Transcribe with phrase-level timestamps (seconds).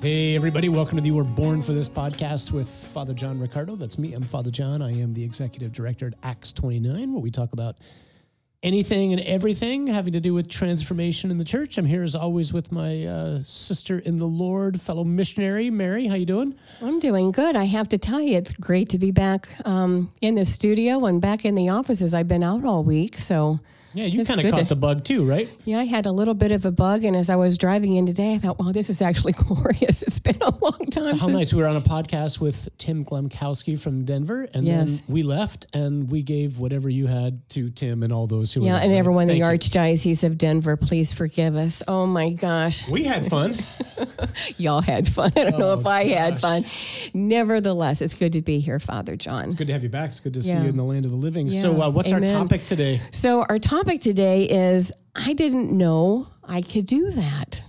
[0.00, 3.76] Hey, everybody, welcome to the You Were Born for This podcast with Father John Riccardo.
[3.76, 4.14] That's me.
[4.14, 4.80] I'm Father John.
[4.80, 7.76] I am the executive director at Acts 29, where we talk about
[8.62, 11.76] anything and everything having to do with transformation in the church.
[11.76, 16.06] I'm here as always with my uh, sister in the Lord, fellow missionary, Mary.
[16.06, 16.54] How you doing?
[16.80, 17.54] I'm doing good.
[17.54, 21.20] I have to tell you, it's great to be back um, in the studio and
[21.20, 22.14] back in the offices.
[22.14, 23.60] I've been out all week, so
[23.92, 25.48] Yeah, you kind of caught the bug too, right?
[25.64, 27.02] yeah, I had a little bit of a bug.
[27.04, 30.02] And as I was driving in today, I thought, wow, this is actually glorious.
[30.02, 31.04] It's been a long time.
[31.04, 31.54] So how since- nice.
[31.54, 35.00] We were on a podcast with Tim Glemkowski from Denver, and Yes.
[35.00, 38.64] then we left and we gave whatever you had to Tim and all those who
[38.64, 39.44] Yeah, and everyone in the you.
[39.44, 41.82] Archdiocese of Denver, please forgive us.
[41.88, 43.58] Oh my gosh, We had fun.
[44.58, 45.32] y'all had fun.
[45.36, 46.64] I don't know Oh, if I had fun.
[47.14, 49.46] Nevertheless, it's good to be here, Father John.
[49.46, 50.10] It's good to have you back.
[50.10, 51.48] It's good to see you in the land of the living.
[51.48, 51.60] Yeah.
[51.62, 53.00] So, uh, what's our topic today?
[53.12, 57.62] So, our topic today is I didn't know I could do that.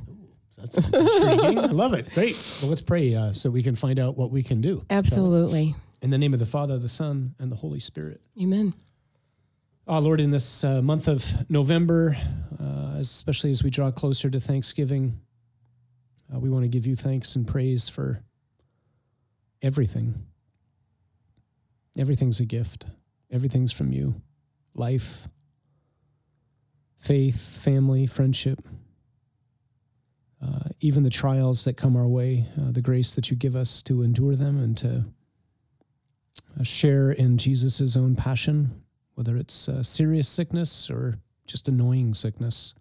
[0.57, 1.57] That's, intriguing.
[1.57, 2.13] I love it.
[2.13, 2.35] Great.
[2.61, 4.85] Well, let's pray uh, so we can find out what we can do.
[4.91, 5.75] Absolutely.
[6.03, 8.21] In the name of the Father, the Son, and the Holy Spirit.
[8.41, 8.73] Amen.
[9.87, 12.15] Oh, Lord, in this uh, month of November,
[12.59, 15.19] uh, especially as we draw closer to Thanksgiving,
[16.41, 18.23] we want to give you thanks and praise for
[19.61, 20.15] everything.
[21.97, 22.85] Everything's a gift,
[23.31, 24.21] everything's from you
[24.73, 25.27] life,
[26.97, 28.65] faith, family, friendship.
[30.41, 33.83] Uh, even the trials that come our way, uh, the grace that you give us
[33.83, 35.05] to endure them and to
[36.59, 38.81] uh, share in Jesus' own passion
[39.15, 42.73] whether it's uh, serious sickness or just annoying sickness.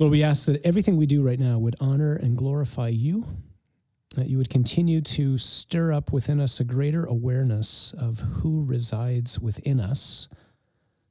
[0.00, 3.26] Lord, we ask that everything we do right now would honor and glorify you,
[4.16, 9.38] that you would continue to stir up within us a greater awareness of who resides
[9.38, 10.30] within us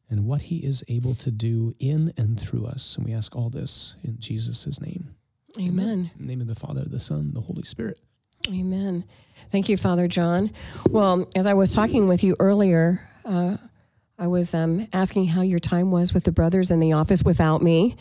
[0.10, 2.98] and what he is able to do in and through us.
[2.98, 5.14] And we ask all this in Jesus' name.
[5.60, 6.10] Amen.
[6.18, 8.00] In the name of the Father, the Son, the Holy Spirit.
[8.48, 9.04] Amen.
[9.52, 10.50] Thank you, Father John.
[10.90, 13.58] Well, as I was talking with you earlier, uh,
[14.20, 17.62] I was um, asking how your time was with the brothers in the office without
[17.62, 17.96] me,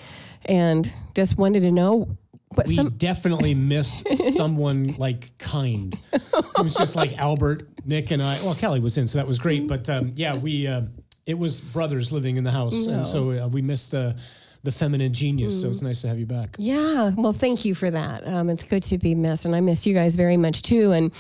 [0.44, 2.16] and just wanted to know
[2.54, 2.91] what we some.
[2.97, 5.97] definitely missed someone like kind.
[6.12, 6.22] It
[6.62, 8.37] was just like Albert, Nick, and I.
[8.42, 9.66] Well, Kelly was in, so that was great.
[9.69, 10.82] But um, yeah, we uh,
[11.26, 12.94] it was brothers living in the house, No.
[12.94, 14.15] and so uh, we missed uh,
[14.65, 15.60] the feminine genius.
[15.62, 16.56] So it's nice to have you back.
[16.59, 18.26] Yeah, well, thank you for that.
[18.26, 20.91] Um, it's good to be missed, and I miss you guys very much too.
[20.91, 21.12] And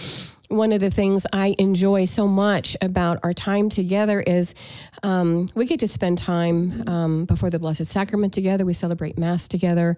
[0.48, 4.54] one of the things I enjoy so much about our time together is
[5.02, 8.64] um, we get to spend time um, before the Blessed Sacrament together.
[8.64, 9.96] We celebrate Mass together.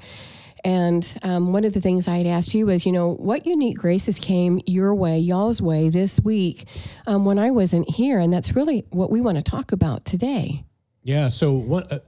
[0.63, 3.79] And um, one of the things I had asked you was, you know, what unique
[3.79, 6.67] graces came your way, y'all's way this week
[7.07, 8.19] um, when I wasn't here?
[8.19, 10.65] And that's really what we want to talk about today.
[11.03, 11.29] Yeah.
[11.29, 12.01] So what uh,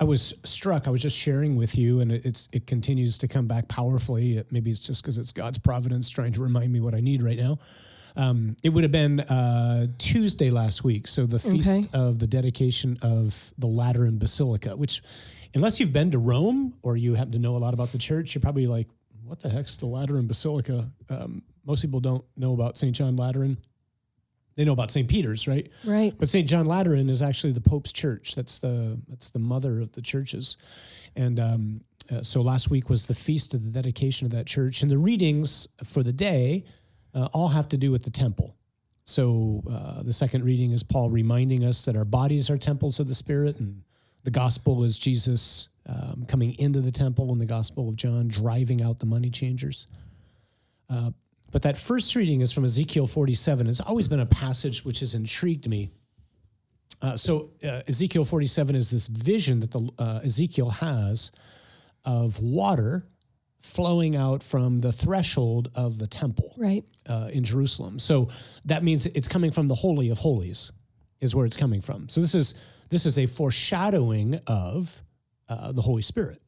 [0.00, 0.86] I, was struck.
[0.86, 4.38] I was just sharing with you, and it, it's it continues to come back powerfully.
[4.38, 7.22] It, maybe it's just because it's God's providence trying to remind me what I need
[7.22, 7.58] right now.
[8.16, 12.96] Um, it would have been uh, Tuesday last week, so the feast of the dedication
[13.02, 14.76] of the Lateran Basilica.
[14.76, 15.02] Which,
[15.54, 18.34] unless you've been to Rome or you happen to know a lot about the church,
[18.34, 18.86] you're probably like,
[19.24, 22.94] "What the heck's the Lateran Basilica?" Um, most people don't know about St.
[22.94, 23.58] John Lateran.
[24.56, 25.08] They know about St.
[25.08, 25.68] Peter's, right?
[25.84, 26.14] Right.
[26.16, 26.48] But St.
[26.48, 28.36] John Lateran is actually the Pope's church.
[28.36, 30.56] That's the that's the mother of the churches.
[31.16, 31.80] And um,
[32.12, 34.98] uh, so last week was the feast of the dedication of that church, and the
[34.98, 36.64] readings for the day
[37.14, 38.56] uh, all have to do with the temple.
[39.04, 43.06] So uh, the second reading is Paul reminding us that our bodies are temples of
[43.06, 43.82] the Spirit, and
[44.24, 48.82] the gospel is Jesus um, coming into the temple in the Gospel of John, driving
[48.82, 49.86] out the money changers.
[50.88, 51.10] Uh,
[51.50, 53.68] but that first reading is from Ezekiel 47.
[53.68, 55.90] It's always been a passage which has intrigued me.
[57.02, 61.30] Uh, so uh, Ezekiel 47 is this vision that the uh, Ezekiel has
[62.04, 63.06] of water
[63.64, 66.84] flowing out from the threshold of the temple Right.
[67.08, 67.98] uh, in Jerusalem.
[67.98, 68.28] So
[68.66, 70.70] that means it's coming from the holy of holies,
[71.20, 72.08] is where it's coming from.
[72.08, 72.60] So this is
[72.90, 75.02] this is a foreshadowing of
[75.48, 76.40] uh, the Holy Spirit.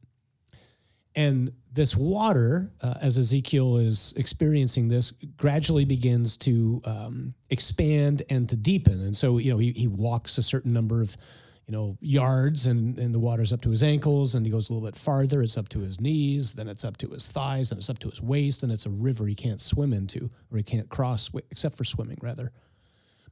[1.15, 8.47] And this water, uh, as Ezekiel is experiencing this, gradually begins to um, expand and
[8.49, 9.01] to deepen.
[9.01, 11.17] And so, you know, he, he walks a certain number of,
[11.67, 14.73] you know, yards and, and the water's up to his ankles and he goes a
[14.73, 15.43] little bit farther.
[15.43, 18.09] It's up to his knees, then it's up to his thighs, then it's up to
[18.09, 21.75] his waist, and it's a river he can't swim into or he can't cross except
[21.75, 22.53] for swimming rather.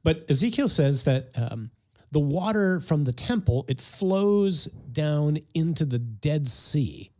[0.02, 1.70] But Ezekiel says that um,
[2.12, 7.10] the water from the temple, it flows down into the Dead Sea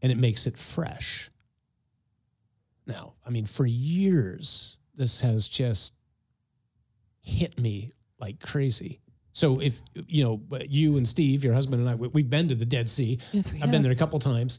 [0.00, 1.30] and it makes it fresh.
[2.86, 5.94] Now, I mean, for years, this has just
[7.20, 7.90] hit me
[8.20, 9.00] like crazy.
[9.38, 12.56] So if you know you and Steve, your husband and I, we- we've been to
[12.56, 13.20] the Dead Sea.
[13.32, 14.58] Yes, we I've been there a couple times,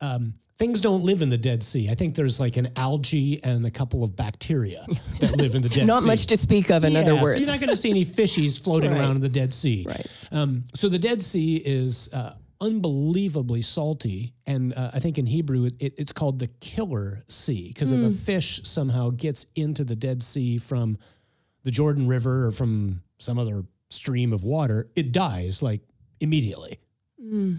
[0.00, 1.88] um, things don't live in the Dead Sea.
[1.90, 4.84] I think there's like an algae and a couple of bacteria
[5.20, 6.06] that live in the Dead Not Sea.
[6.06, 7.38] Not much to speak of, in Yeah, other so words.
[7.40, 8.98] you're not going to see any fishies floating Right.
[9.00, 9.84] around in the Dead Sea.
[9.86, 10.06] Right.
[10.32, 15.66] Um, so the Dead Sea is uh, unbelievably salty, and uh, I think in Hebrew
[15.66, 19.94] it, it, it's called the Killer Sea because if a fish somehow gets into the
[19.94, 20.98] Dead Sea from
[21.62, 23.62] the Jordan River or from some other
[23.96, 25.80] stream of water, it dies like
[26.20, 26.78] immediately.
[27.20, 27.54] Hmm.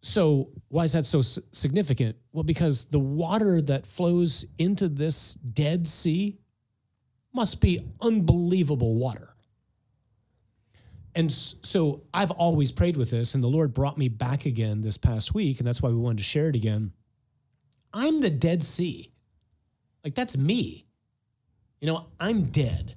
[0.00, 2.16] So why is that so s- significant?
[2.32, 6.38] Well, because the water that flows into this Dead Sea
[7.32, 9.28] must be unbelievable water.
[11.14, 14.96] And so I've always prayed with this, and the Lord brought me back again this
[14.96, 16.92] past week, and that's why we wanted to share it again.
[17.92, 19.10] I'm the Dead Sea.
[20.02, 20.86] Like, that's me.
[21.80, 22.96] You know, I'm dead.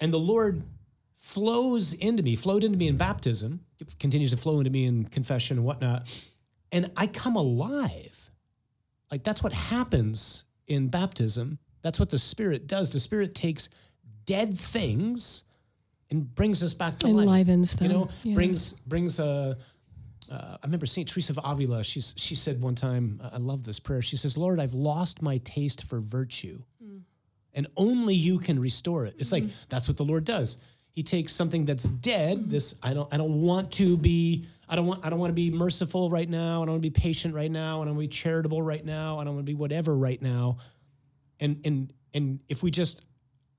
[0.00, 0.62] And the Lord
[1.24, 3.58] flows into me, flowed into me in baptism,
[3.98, 6.06] continues to flow into me in confession and whatnot.
[6.70, 8.30] And I come alive.
[9.10, 11.58] Like, that's what happens in baptism.
[11.80, 12.92] That's what the Spirit does.
[12.92, 13.70] The Spirit takes
[14.26, 15.44] dead things
[16.10, 17.26] and brings us back to life.
[17.26, 18.34] Enlivens You know, yes.
[18.34, 19.56] brings brings a.
[20.30, 21.84] Uh, I remember Saint Teresa of Avila.
[21.84, 24.02] She's she said one time, I love this prayer.
[24.02, 27.00] She says, "Lord, I've lost my taste for virtue, mm.
[27.54, 29.64] and only you can restore it." It's like mm-hmm.
[29.68, 30.60] that's what the Lord does.
[30.94, 32.38] He takes something that's dead.
[32.38, 32.50] Mm-hmm.
[32.50, 34.46] This I don't I don't want to be.
[34.68, 36.62] I don't want I don't want to be merciful right now.
[36.62, 37.82] I don't want to be patient right now.
[37.82, 39.18] I don't want to be charitable right now.
[39.18, 40.58] I don't want to be whatever right now.
[41.40, 43.04] And and and if we just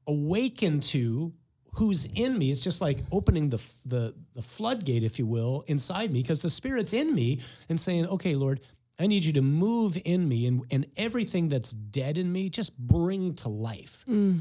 [0.08, 1.34] awaken to
[1.76, 6.12] who's in me it's just like opening the the the floodgate if you will inside
[6.12, 8.62] me because the spirit's in me and saying okay lord
[8.98, 12.78] i need you to move in me and and everything that's dead in me just
[12.78, 14.40] bring to life mm.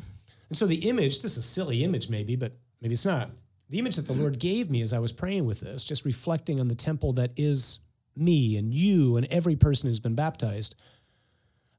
[0.48, 2.52] and so the image this is a silly image maybe but
[2.84, 3.30] maybe it's not
[3.70, 6.60] the image that the lord gave me as i was praying with this just reflecting
[6.60, 7.80] on the temple that is
[8.14, 10.76] me and you and every person who's been baptized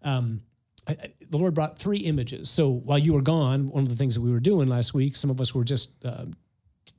[0.04, 0.42] um,
[0.88, 2.50] I, I, the Lord brought three images.
[2.50, 5.16] So while you were gone, one of the things that we were doing last week,
[5.16, 6.26] some of us were just uh,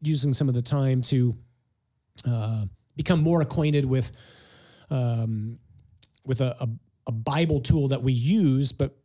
[0.02, 1.36] using some of the time to
[2.28, 2.64] uh,
[2.96, 4.12] become more acquainted with
[4.90, 5.58] um,
[6.24, 6.68] with a, a,
[7.08, 8.96] a Bible tool that we use, but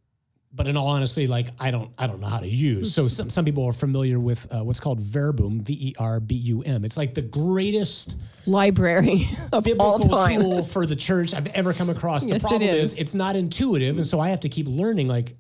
[0.54, 2.94] but in all honesty, like I don't I don't know how to use.
[2.94, 6.36] So some some people are familiar with uh, what's called Verbum, V E R B
[6.36, 6.84] U M.
[6.84, 10.42] It's like the greatest Library of all biblical time.
[10.42, 12.24] tool for the church I've ever come across.
[12.24, 12.94] The Yes, problem is.
[12.94, 15.08] is it's not intuitive, and so I have to keep learning.
[15.08, 15.36] Like,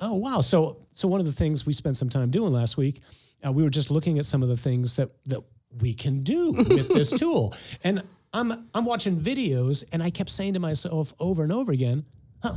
[0.00, 0.40] oh wow!
[0.42, 3.00] So so one of the things we spent some time doing last week,
[3.44, 5.40] uh, we were just looking at some of the things that that
[5.80, 10.52] we can do with this tool, and I'm I'm watching videos, and I kept saying
[10.54, 12.04] to myself over and over again,
[12.42, 12.56] "Huh,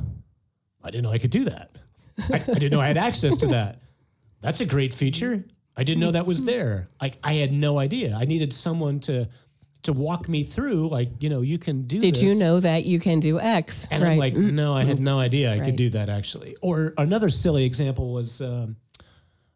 [0.84, 1.72] I didn't know I could do that.
[2.32, 3.82] I, I didn't know I had access to that.
[4.42, 5.44] That's a great feature.
[5.78, 6.90] I didn't know that was there.
[7.02, 8.16] Like I had no idea.
[8.20, 9.28] I needed someone to
[9.84, 10.88] to walk me through.
[10.90, 12.00] Like you know, you can do.
[12.00, 13.88] Did you know that you can do X?
[13.92, 14.12] And right.
[14.12, 15.66] I'm like, no, I had no idea I Right.
[15.66, 16.56] could do that actually.
[16.62, 18.78] Or another silly example was um,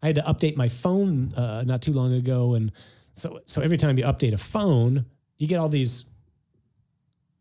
[0.04, 2.72] I had to update my phone uh, not too long ago, and
[3.14, 5.06] so so every time you update a phone,
[5.38, 6.06] you get all these.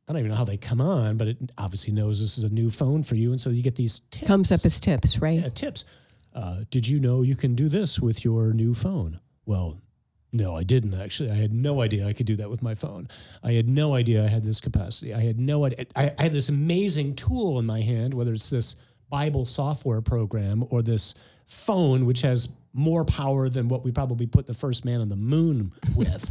[0.08, 2.48] I don't even know how they come on, but it obviously knows this is a
[2.48, 4.26] new phone for you, and so you get these tips.
[4.26, 5.40] Comes up as tips, right?
[5.40, 5.84] Yeah, tips.
[6.34, 9.20] Uh, did you know you can do this with your new phone?
[9.44, 9.78] Well,
[10.32, 11.30] no, I didn't actually.
[11.30, 13.08] I had no idea I could do that with my phone.
[13.42, 15.12] I had no idea I had this capacity.
[15.12, 15.86] I had no idea.
[15.94, 18.76] I, I had this amazing tool in my hand, whether it's this
[19.10, 21.14] Bible software program or this
[21.46, 25.16] phone, which has more power than what we probably put the first man on the
[25.16, 26.30] moon with.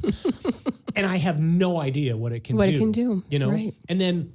[0.97, 2.75] and I have no idea what it can What do.
[2.75, 3.51] it can do, You know?
[3.51, 3.73] right.
[3.87, 4.33] And then,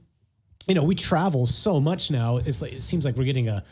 [0.66, 2.37] you know, we travel so much now.
[2.38, 3.64] It's like, it seems like we're getting a,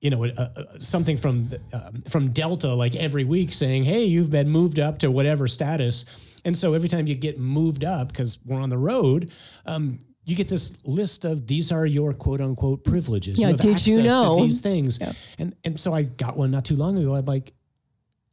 [0.00, 4.04] you know, a, a, something from the, um, from Delta like every week saying, "Hey,
[4.04, 6.06] you've been moved up to whatever status."
[6.46, 9.30] And so every time you get moved up because we're on the road,
[9.66, 13.38] um, you get this list of these are your quote unquote privileges.
[13.38, 14.42] Yeah, have did you know?
[14.42, 14.98] these things?
[15.38, 17.14] And and so I got one not too long ago.
[17.14, 17.52] I'm like,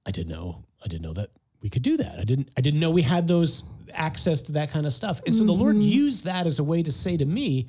[0.05, 0.63] I didn't know.
[0.83, 1.31] I didn't know that
[1.67, 2.17] we could do that.
[2.17, 2.47] I didn't.
[2.55, 5.19] I didn't know we had those access to that kind of stuff.
[5.25, 5.81] And so the Lord mm-hmm.
[5.81, 7.67] used that as a way to say to me,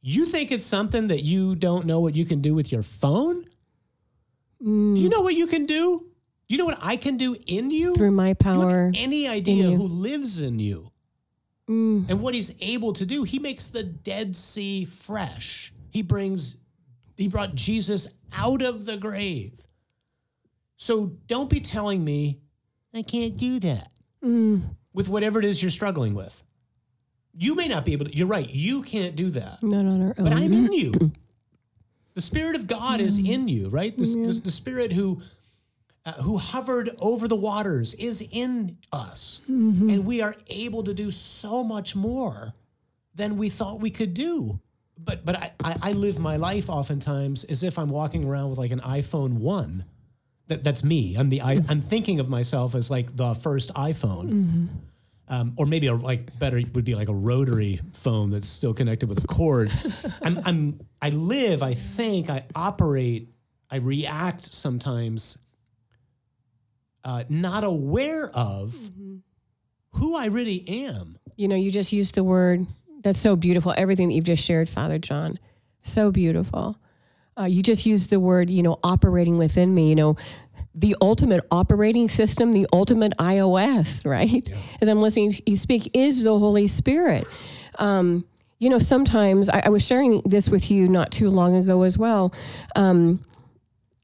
[0.00, 3.44] "You think it's something that you don't know what you can do with your phone?
[4.60, 6.04] Do you know what you can do?
[6.48, 7.94] Do you know what I can do in you?
[7.94, 8.92] Through my You have power.
[8.96, 10.90] any idea who lives in you
[11.68, 12.10] mm.
[12.10, 13.22] and what He's able to do?
[13.22, 15.72] He makes the Dead Sea fresh.
[15.90, 16.56] He brings.
[17.16, 19.52] He brought Jesus out of the grave.
[20.76, 22.39] So don't be telling me
[22.94, 23.90] I can't do that
[24.92, 26.42] with whatever it is you're struggling with.
[27.36, 28.16] You may not be able to.
[28.16, 28.48] You're right.
[28.48, 30.24] You can't do that, Not on our own.
[30.24, 30.92] but I'm in you.
[32.14, 33.96] The Spirit of God is in you, right?
[33.96, 35.22] The, the, the Spirit who
[36.04, 41.12] uh, who hovered over the waters is in us, and we are able to do
[41.12, 42.52] so much more
[43.14, 44.58] than we thought we could do.
[44.98, 48.58] But but I, I, I live my life oftentimes as if I'm walking around with
[48.58, 49.84] like an iPhone one.
[50.50, 51.14] That, that's me.
[51.16, 54.68] I'm the I, I'm thinking of myself as like the first iPhone.
[55.28, 59.08] Um, or maybe a like better would be like a rotary phone that's still connected
[59.08, 59.70] with a cord.
[60.22, 63.28] I'm, I'm I live, I think, I operate,
[63.70, 65.38] I react sometimes,
[67.04, 68.76] uh, not aware of
[69.92, 71.16] who I really am.
[71.36, 72.66] You know, you just used the word.
[73.04, 73.72] That's so beautiful.
[73.76, 75.38] Everything that you've just shared, Father John,
[75.82, 76.76] so beautiful.
[77.40, 79.88] Uh, you just used the word, you know, operating within me.
[79.88, 80.16] You know,
[80.74, 84.46] the ultimate operating system, the ultimate iOS, right?
[84.82, 87.26] As I'm listening to you speak, is the Holy Spirit.
[87.78, 88.26] Um,
[88.58, 91.96] you know, sometimes I, I was sharing this with you not too long ago as
[91.96, 92.34] well.
[92.76, 93.24] Um,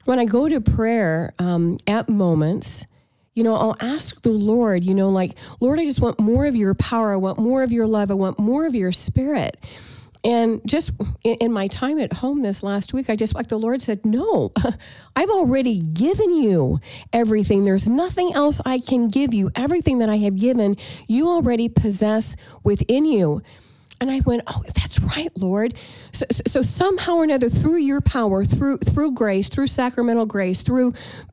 [0.06, 2.86] when I go to prayer um, at moments,
[3.34, 6.56] you know, I'll ask the Lord, you know, like, Lord, I just want more of
[6.56, 7.12] your power.
[7.12, 8.10] I want more of your love.
[8.10, 9.58] I want more of your spirit.
[10.26, 10.90] And just
[11.22, 14.50] in, my time at home this last week, I just like the Lord said, No,
[15.16, 16.80] I've already given you
[17.12, 17.64] everything.
[17.64, 19.52] There's nothing else I can give you.
[19.54, 23.40] Everything that I have given, you already possess within you.
[24.00, 25.74] And I went, oh, that's right, Lord.
[26.12, 30.92] So, so somehow or another, through your power, through through grace, through sacramental grace, through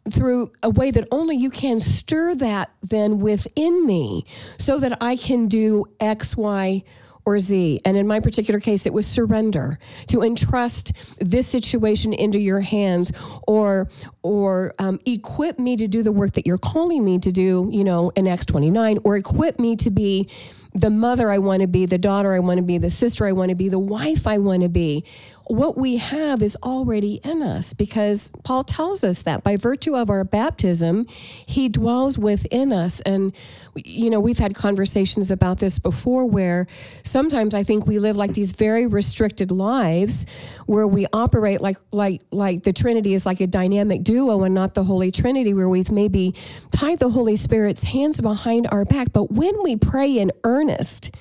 [0.10, 4.24] through a way that only you can stir that then within me,
[4.58, 6.84] so that I can do X, Y,
[7.26, 7.80] or Z.
[7.86, 13.12] And in my particular case, it was surrender to entrust this situation into your hands,
[13.48, 13.88] or
[14.22, 17.70] or um, equip me to do the work that you're calling me to do.
[17.72, 20.30] You know, in twenty nine, or equip me to be
[20.74, 23.32] the mother I want to be, the daughter I want to be, the sister I
[23.32, 25.06] want to be, the wife I want to be.
[25.48, 30.10] What we have is already in us because Paul tells us that by virtue of
[30.10, 33.02] our baptism, he dwells within us.
[33.02, 33.36] And,
[33.76, 36.66] you know, we've had conversations about this before where
[37.04, 40.26] sometimes I think we live like these very restricted lives
[40.66, 44.76] where we operate like, like, like the Trinity is like a dynamic duo and not
[44.76, 46.36] the Holy Trinity, where we've maybe
[46.72, 49.12] tied the Holy Spirit's hands behind our back.
[49.12, 51.12] But when we pray in earnest,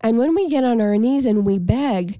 [0.00, 2.18] and when we get on our knees and we beg,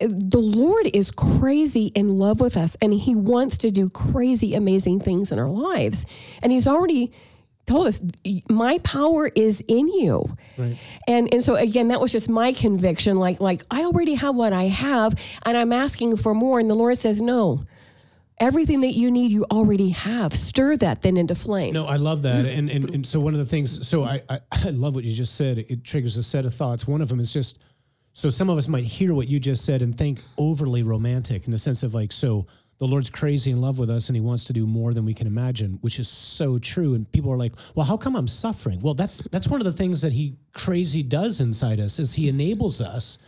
[0.00, 5.00] the Lord is crazy in love with us and he wants to do crazy, amazing
[5.00, 6.06] things in our lives.
[6.42, 7.12] And he's already
[7.66, 8.00] told us,
[8.48, 10.36] my power is in you.
[10.56, 10.76] Right.
[11.06, 13.16] And and so again, that was just my conviction.
[13.16, 15.14] Like, like I already have what I have
[15.44, 16.58] and I'm asking for more.
[16.58, 17.64] And the Lord says, No.
[18.40, 20.32] Everything that you need, you already have.
[20.32, 21.72] Stir that then into flame.
[21.74, 22.46] No, I love that.
[22.46, 25.12] And, and and so one of the things, so I, I, I love what you
[25.12, 25.58] just said.
[25.58, 26.86] It triggers a set of thoughts.
[26.86, 27.58] One of them is just,
[28.18, 31.52] so some of us might hear what you just said and think overly romantic in
[31.52, 32.48] the sense of like, so
[32.78, 35.14] the Lord's crazy in love with us and he wants to do more than we
[35.14, 36.94] can imagine, which is so true.
[36.94, 38.80] And people are like, well, how come I'm suffering?
[38.80, 42.28] Well, that's that's one of the things that he crazy does inside us is he
[42.28, 43.18] enables us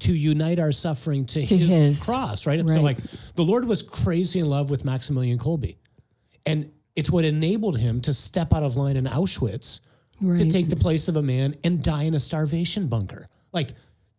[0.00, 2.04] to unite our suffering to, To his, his.
[2.04, 2.58] cross, right?
[2.58, 2.98] And So like
[3.36, 5.78] the Lord was crazy in love with Maximilian Kolbe.
[6.44, 9.80] And it's what enabled him to step out of line in Auschwitz
[10.20, 13.26] to take the place of a man and die in a starvation bunker.
[13.54, 13.70] Like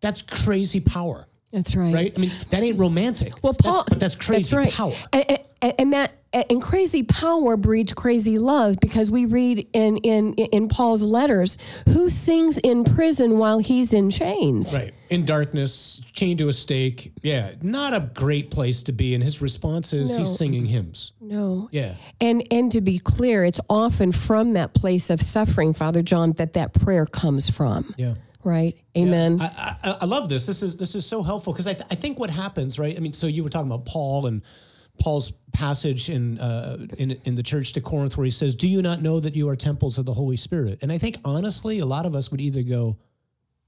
[0.05, 1.93] that's crazy power, That's right.
[1.93, 2.13] right?
[2.15, 3.33] I mean, that ain't romantic.
[3.43, 4.71] Well, Paul, That's- but that's crazy that's right.
[4.73, 4.93] power.
[5.13, 6.11] And, and, and that
[6.49, 11.57] and crazy power breeds crazy love because we read in in in Paul's letters,
[11.87, 14.77] who sings in prison while he's in chains.
[14.77, 14.93] Right.
[15.09, 17.13] In darkness, chained to a stake.
[17.21, 17.53] Yeah.
[17.61, 19.15] Not a great place to be.
[19.15, 20.17] And his response is No.
[20.19, 21.13] he's singing hymns.
[21.21, 21.69] No.
[21.71, 21.93] Yeah.
[22.19, 26.51] And and to be clear, it's often from that place of suffering, Father John, that
[26.53, 27.95] that prayer comes from.
[27.97, 28.15] Yeah.
[28.45, 28.77] Right.
[28.95, 29.41] Amen.
[29.41, 30.45] I, I, I love this.
[30.45, 32.95] This is this is so helpful because I, th- I think what happens, right?
[32.95, 34.43] I mean, so you were talking about Paul and
[34.99, 38.83] Paul's passage in uh, in in the church to Corinth where he says, "Do you
[38.83, 41.87] not know that you are temples of the Holy Spirit?" And I think honestly, a
[41.87, 42.97] lot of us would either go,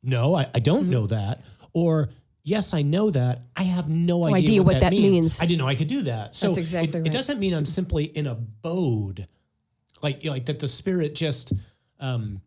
[0.04, 1.44] "No, I, I don't know that,"
[1.74, 2.10] or
[2.44, 3.42] "Yes, I know that.
[3.56, 5.12] I have no, idea, idea what, what that, that means.
[5.12, 7.08] means." I didn't know I could do that." So That's exactly it, right.
[7.08, 9.28] it doesn't mean I'm simply in a abode,
[10.04, 10.60] like you like that.
[10.60, 11.54] The Spirit just.
[12.00, 12.42] Um,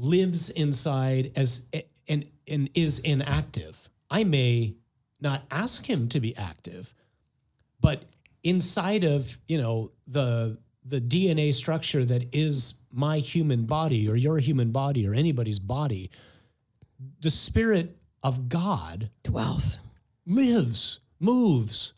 [0.00, 1.68] lives inside as
[2.08, 3.88] and and is inactive.
[4.10, 4.74] I may
[5.20, 6.92] not ask him to be active,
[7.80, 8.02] but
[8.42, 14.38] inside of you know the the DNA structure that is my human body or your
[14.38, 16.10] human body or anybody's body,
[17.20, 19.78] the spirit of God Dwells.
[20.26, 21.92] lives, moves,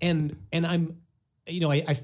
[0.00, 0.98] and and I'm,
[1.48, 1.96] you know, I, I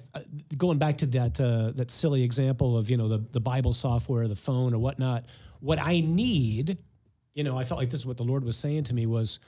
[0.56, 4.26] going back to that uh, that silly example of you know the the Bible software,
[4.28, 5.24] the phone or whatnot.
[5.60, 6.78] What I need,
[7.34, 9.38] you know, I felt like this is what the Lord was saying to me was,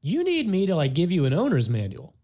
[0.00, 2.14] you need me to like give you an owner's manual.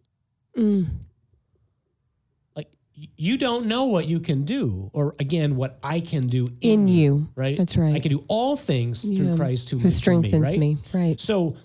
[2.57, 6.87] Like you don't know what you can do, or again, what I can do In
[6.89, 7.29] you.
[7.35, 7.57] Right.
[7.59, 7.95] That's right.
[7.95, 9.37] I can do all things through Yeah.
[9.37, 10.59] Christ who, Who strengthens me.
[10.59, 10.77] me.
[10.93, 11.21] Right.
[11.21, 11.57] So,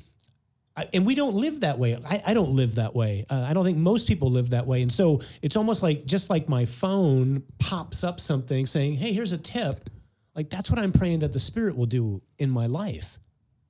[0.80, 1.96] I- and we don't live that way.
[2.06, 3.26] I, I don't live that way.
[3.30, 4.82] Uh, I don't think most people live that way.
[4.82, 9.32] And so it's almost like just like my phone pops up something saying, "Hey, here's
[9.34, 9.90] a tip."
[10.36, 13.20] Like that's what I'm praying that the Spirit will do in my life.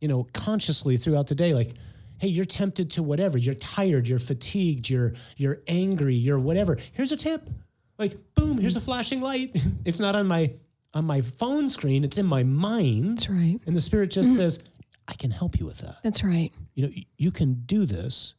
[0.02, 1.54] You know, consciously throughout the day.
[1.54, 1.74] Like,
[2.20, 3.38] hey, you're tempted to whatever.
[3.38, 4.08] You're tired.
[4.08, 4.90] You're fatigued.
[4.90, 6.16] You're you're angry.
[6.16, 6.78] You're whatever.
[6.94, 7.50] Here's a tip.
[7.98, 8.58] Like, boom.
[8.58, 9.56] Here's a flashing light.
[9.86, 10.52] It's not on my
[10.94, 12.04] on my phone screen.
[12.04, 13.18] It's in my mind.
[13.20, 13.60] That's right.
[13.68, 14.64] And the Spirit just says,
[15.10, 16.52] "I can help you with that." That's right.
[16.76, 18.36] you know, you can do this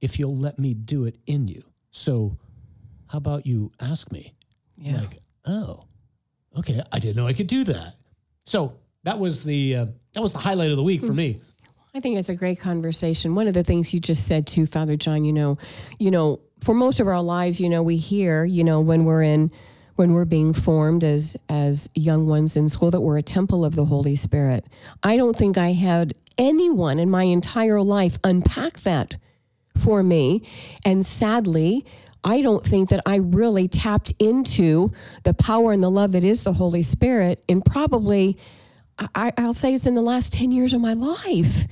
[0.00, 1.62] if you'll let me do it in you.
[1.92, 2.36] So,
[3.06, 4.34] how about you ask me?
[4.76, 5.00] Yeah.
[5.00, 5.84] Like, oh,
[6.58, 7.94] okay, I didn't know I could do that.
[8.44, 11.40] So that was the uh, that was the highlight of the week for me.
[11.94, 13.34] I think it's a great conversation.
[13.34, 15.58] One of the things you just said too, Father John, you know,
[15.98, 19.22] you know, for most of our lives, you know, we hear, you know, when we're
[19.22, 19.50] in
[19.96, 23.74] when we're being formed as as young ones in school that we're a temple of
[23.74, 24.66] the Holy Spirit.
[25.02, 29.16] I don't think I had anyone in my entire life unpack that
[29.76, 30.46] for me.
[30.84, 31.84] And sadly,
[32.24, 34.92] I don't think that I really tapped into
[35.24, 38.38] the power and the love that is the Holy Spirit in probably,
[39.14, 41.66] I, I'll say it's in the last 10 years of my life.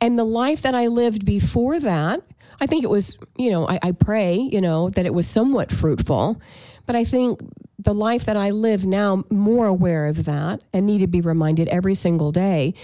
[0.00, 2.20] And the life that I lived before that,
[2.60, 5.70] I think it was, you know, I, I pray, you know, that it was somewhat
[5.70, 6.40] fruitful.
[6.86, 7.40] But I think
[7.78, 11.68] the life that I live now, more aware of that and need to be reminded
[11.68, 12.74] every single day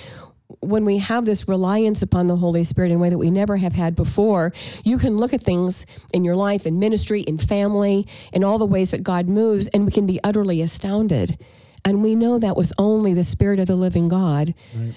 [0.60, 3.58] when we have this reliance upon the Holy Spirit in a way that we never
[3.58, 4.52] have had before,
[4.82, 8.66] you can look at things in your life, in ministry, in family, in all the
[8.66, 11.38] ways that God moves, and we can be utterly astounded.
[11.84, 14.54] And we know that was only the Spirit of the living God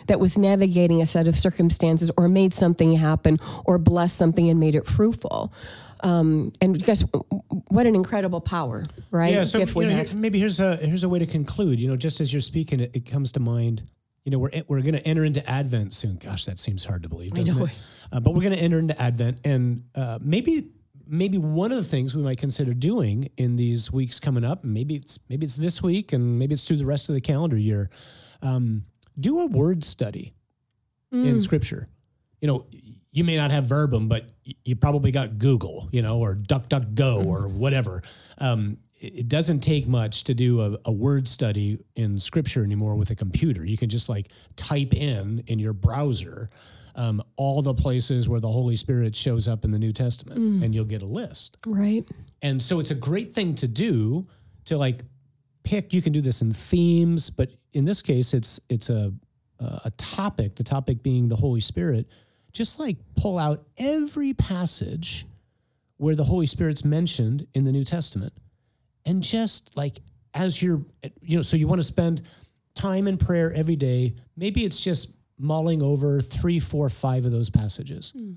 [0.08, 4.60] that was navigating a set of circumstances or made something happen or blessed something and
[4.60, 5.53] made it fruitful.
[6.03, 7.05] Um, and guess
[7.72, 9.34] what an incredible power, right?
[9.34, 9.44] Yeah.
[9.44, 11.80] So Gift you know, maybe here's a here's a way to conclude.
[11.80, 13.84] You know, just as you're speaking, it, it comes to mind.
[14.25, 16.18] You know, we're we're going to enter into Advent soon.
[16.18, 17.72] Gosh, that seems hard to believe, doesn't it?
[17.72, 17.80] it.
[18.12, 20.70] Uh, but we're going to enter into Advent, and uh, maybe
[21.08, 24.95] maybe one of the things we might consider doing in these weeks coming up, maybe
[24.95, 27.89] it's maybe it's this week, and maybe it's through the rest of the calendar year.
[28.41, 28.86] Um,
[29.19, 30.34] do a word study
[31.12, 31.88] in Scripture.
[32.39, 32.65] You know,
[33.12, 34.26] you may not have verbum, but
[34.64, 38.02] you probably got Google, you know, or DuckDuckGo or whatever.
[38.38, 43.10] Um, it doesn't take much to do a, a word study in Scripture anymore with
[43.10, 43.66] a computer.
[43.66, 46.50] You can just like type in in your browser
[46.96, 50.76] um, all the places where the Holy Spirit shows up in the New Testament, and
[50.76, 51.58] you'll get a list.
[51.66, 52.06] Right.
[52.42, 54.28] And so it's a great thing to do
[54.66, 55.02] to like
[55.64, 55.94] pick.
[55.94, 59.14] You can do this in themes, but in this case, it's it's a
[59.60, 60.56] a topic.
[60.56, 62.08] The topic being the Holy Spirit.
[62.54, 65.26] Just like pull out every passage
[65.98, 68.34] where the Holy Spirit's mentioned in the New Testament,
[69.06, 69.98] and just like
[70.34, 70.82] as you're,
[71.22, 72.22] you know, so you want to spend
[72.74, 74.16] time in prayer every day.
[74.36, 78.12] Maybe it's just mulling over three, four, five of those passages.
[78.12, 78.34] Hmm.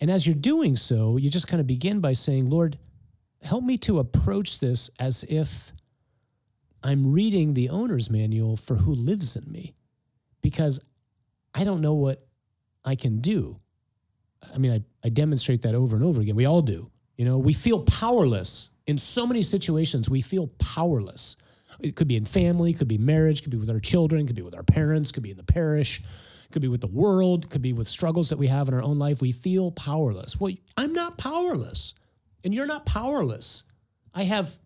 [0.00, 2.78] And as you're doing so, you just kind of begin by saying, Lord,
[3.42, 5.72] help me to approach this as if
[6.82, 9.74] I'm reading the owner's manual for who lives in me
[10.40, 10.80] because
[11.52, 12.27] I don't know what
[12.88, 13.60] I can do.
[14.54, 16.36] I mean, I, I demonstrate that over and over again.
[16.36, 16.90] We all do.
[17.16, 20.08] You know, we feel powerless in so many situations.
[20.08, 21.36] We feel powerless.
[21.80, 24.42] It could be in family, could be marriage, could be with our children, could be
[24.42, 26.02] with our parents, could be in the parish,
[26.50, 28.98] could be with the world, could be with struggles that we have in our own
[28.98, 29.20] life.
[29.20, 30.40] We feel powerless.
[30.40, 31.94] Well, I'm not powerless,
[32.42, 33.64] and you're not powerless.
[34.14, 34.58] I have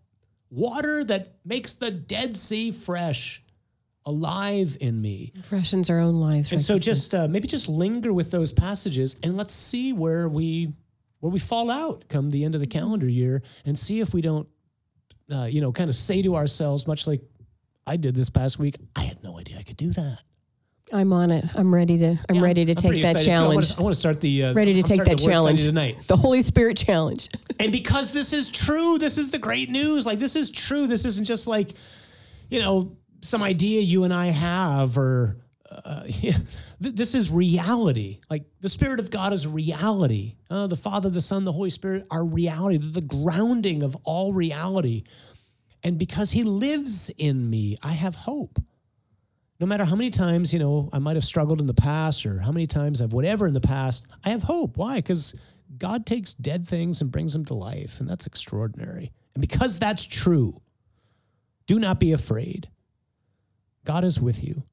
[0.49, 3.42] water that makes the Dead Sea fresh,
[4.05, 5.33] alive in me.
[5.43, 6.51] Freshens our own lives.
[6.51, 10.73] And so just uh, maybe just linger with those passages and let's see where we
[11.19, 14.21] where we fall out come the end of the calendar year and see if we
[14.21, 14.47] don't
[15.31, 17.21] uh, you know kind of say to ourselves much like
[17.87, 20.19] I did this past week I had no idea I could do that.
[20.91, 21.45] I'm on it.
[21.55, 22.17] I'm ready to.
[22.29, 23.15] I'm ready to I'm take that.
[23.15, 23.73] I challenge.
[23.79, 25.63] I want to start the uh, ready to I'm take that the word study challenge
[25.63, 26.07] tonight.
[26.07, 27.29] The Holy Spirit challenge.
[27.59, 30.05] And because this is true, this is the great news.
[30.05, 30.85] Like this is true.
[30.85, 31.75] This isn't just like,
[32.49, 35.37] you know, some idea you and I have, or
[35.69, 36.37] uh, yeah,
[36.81, 38.19] th- this is reality.
[38.29, 40.35] Like the Spirit of God is reality.
[40.49, 42.77] Uh, the Father, the Son, the Holy Spirit are reality.
[42.77, 45.03] They're the grounding of all reality.
[45.83, 48.59] And because He lives in me, I have hope.
[49.59, 52.39] No matter how many times, you know, I might have struggled in the past or
[52.39, 54.77] how many times I've whatever in the past, I have hope.
[54.77, 54.95] Why?
[54.95, 55.35] Because
[55.77, 59.11] God takes dead things and brings them to life, and that's extraordinary.
[59.35, 60.61] And because that's true,
[61.65, 62.69] do not be afraid.
[63.85, 64.63] God is with you,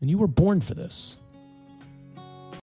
[0.00, 1.16] and you were born for this.